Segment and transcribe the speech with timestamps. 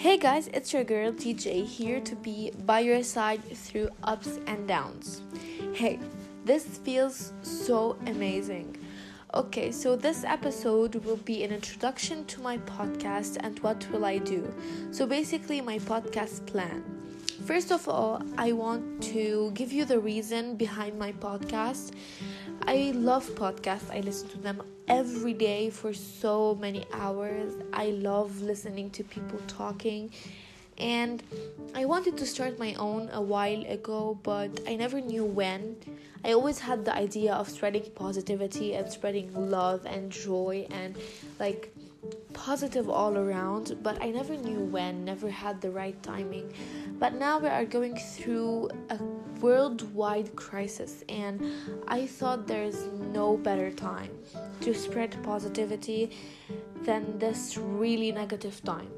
[0.00, 4.66] Hey guys, it's your girl TJ here to be by your side through ups and
[4.66, 5.20] downs.
[5.74, 5.98] Hey,
[6.42, 8.78] this feels so amazing.
[9.34, 14.16] Okay, so this episode will be an introduction to my podcast and what will I
[14.16, 14.50] do.
[14.90, 16.82] So basically my podcast plan.
[17.44, 21.92] First of all, I want to give you the reason behind my podcast.
[22.66, 23.90] I love podcasts.
[23.90, 27.52] I listen to them every day for so many hours.
[27.72, 30.10] I love listening to people talking.
[30.78, 31.22] And
[31.74, 35.76] I wanted to start my own a while ago, but I never knew when.
[36.24, 40.96] I always had the idea of spreading positivity and spreading love and joy and
[41.38, 41.74] like
[42.32, 46.52] positive all around, but I never knew when, never had the right timing.
[46.98, 48.98] But now we are going through a
[49.40, 51.44] worldwide crisis, and
[51.88, 54.10] I thought there's no better time
[54.60, 56.10] to spread positivity
[56.82, 58.90] than this really negative time.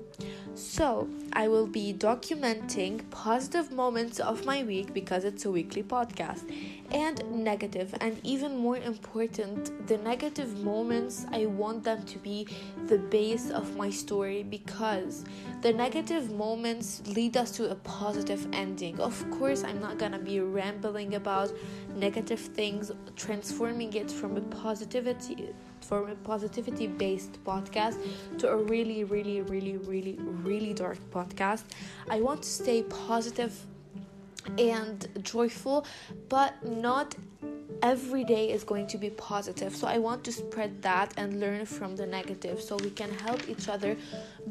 [0.54, 6.42] So, I will be documenting positive moments of my week because it's a weekly podcast,
[6.90, 11.24] and negative, and even more important, the negative moments.
[11.32, 12.46] I want them to be
[12.86, 15.24] the base of my story because
[15.62, 19.00] the negative moments lead us to a positive ending.
[19.00, 21.50] Of course, I'm not gonna be rambling about
[21.96, 25.48] negative things, transforming it from a positivity
[25.82, 27.96] from a positivity based podcast
[28.38, 31.64] to a really, really, really, really, really dark podcast.
[32.08, 33.54] I want to stay positive
[34.58, 35.86] and joyful,
[36.28, 37.14] but not
[37.82, 39.74] every day is going to be positive.
[39.74, 43.48] So I want to spread that and learn from the negative so we can help
[43.48, 43.96] each other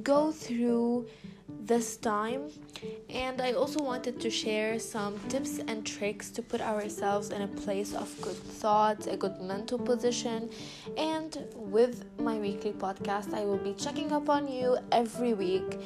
[0.04, 1.08] go through
[1.60, 2.50] this time.
[3.10, 7.48] And I also wanted to share some tips and tricks to put ourselves in a
[7.48, 10.50] place of good thoughts, a good mental position.
[10.98, 15.80] And with my weekly podcast, I will be checking up on you every week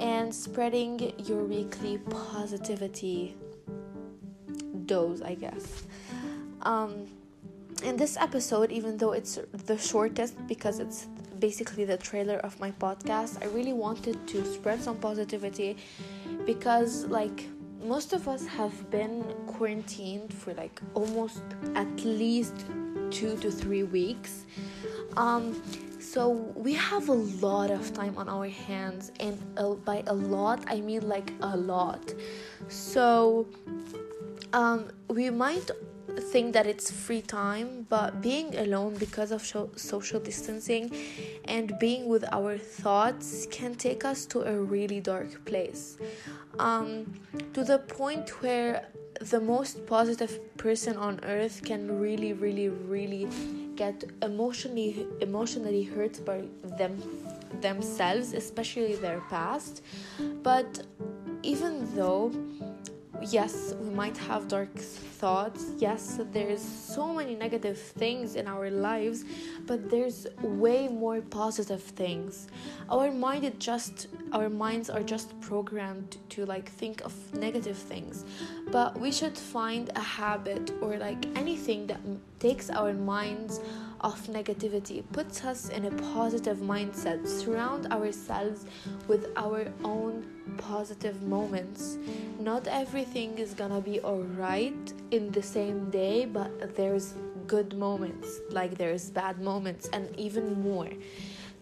[0.00, 3.36] and spreading your weekly positivity
[4.86, 5.84] dose, I guess.
[6.62, 7.06] Um,
[7.82, 11.06] in this episode, even though it's the shortest because it's
[11.38, 15.76] basically the trailer of my podcast, I really wanted to spread some positivity
[16.46, 17.48] because, like,
[17.84, 21.42] most of us have been quarantined for like almost
[21.74, 22.54] at least
[23.10, 24.44] two to three weeks.
[25.16, 25.60] Um,
[25.98, 29.38] so we have a lot of time on our hands, and
[29.84, 32.14] by a lot, I mean like a lot.
[32.68, 33.46] So
[34.52, 35.70] um, we might
[36.20, 39.42] think that it's free time, but being alone because of
[39.76, 40.92] social distancing
[41.44, 45.98] and being with our thoughts can take us to a really dark place.
[46.58, 47.12] Um,
[47.54, 48.86] to the point where
[49.20, 53.28] the most positive person on earth can really, really, really
[53.76, 56.42] get emotionally emotionally hurt by
[56.78, 57.00] them
[57.60, 59.82] themselves, especially their past.
[60.42, 60.86] But
[61.42, 62.32] even though
[63.30, 65.66] yes, we might have dark thoughts.
[65.78, 69.24] Yes, there's so many negative things in our lives,
[69.66, 72.48] but there's way more positive things.
[72.90, 78.24] Our mind is just our minds are just programmed to like think of negative things.
[78.70, 82.00] But we should find a habit or like anything that
[82.38, 83.60] takes our minds
[84.00, 88.66] off negativity, puts us in a positive mindset, surround ourselves
[89.06, 90.26] with our own
[90.58, 91.98] positive moments.
[92.40, 97.14] Not everything is gonna be alright in the same day, but there's
[97.46, 100.88] good moments, like there's bad moments, and even more.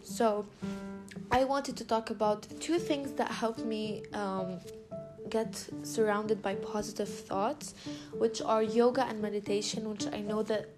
[0.02, 0.46] So,
[1.32, 4.58] I wanted to talk about two things that helped me um,
[5.28, 5.54] get
[5.84, 7.74] surrounded by positive thoughts,
[8.12, 10.68] which are yoga and meditation, which I know that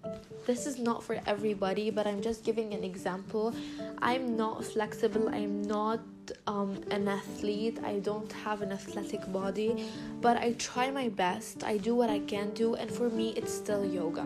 [0.45, 3.55] this is not for everybody, but I'm just giving an example.
[4.01, 6.01] I'm not flexible, I'm not
[6.47, 9.85] um, an athlete, I don't have an athletic body,
[10.21, 13.53] but I try my best, I do what I can do, and for me, it's
[13.53, 14.25] still yoga.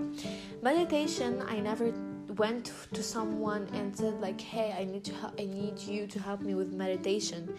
[0.61, 1.93] Meditation, I never
[2.37, 6.41] went to someone and said like hey i need to i need you to help
[6.41, 7.55] me with meditation.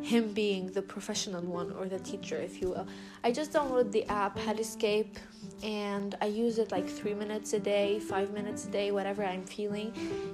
[0.00, 2.86] Him being the professional one or the teacher if you will.
[3.22, 5.16] I just downloaded the app Headspace
[5.62, 9.44] and i use it like three minutes a day five minutes a day whatever i'm
[9.44, 9.92] feeling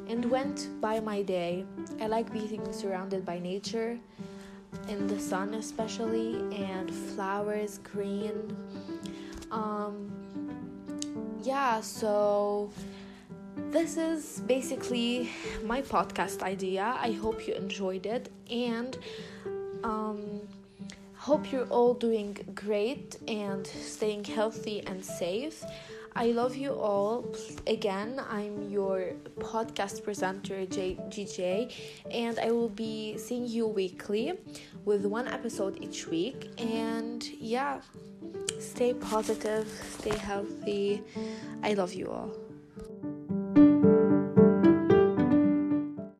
[0.08, 1.64] and went by my day.
[2.00, 3.98] I like being surrounded by nature
[4.88, 8.56] in the sun especially and flowers green.
[9.50, 9.94] Um
[11.42, 12.70] yeah so
[13.72, 15.30] this is basically
[15.64, 16.94] my podcast idea.
[17.00, 18.98] I hope you enjoyed it and
[19.82, 20.42] um,
[21.16, 25.64] hope you're all doing great and staying healthy and safe.
[26.14, 27.34] I love you all.
[27.66, 31.72] Again, I'm your podcast presenter, J- GJ,
[32.10, 34.34] and I will be seeing you weekly
[34.84, 36.50] with one episode each week.
[36.58, 37.80] And yeah,
[38.60, 39.66] stay positive,
[39.98, 41.02] stay healthy.
[41.62, 42.51] I love you all.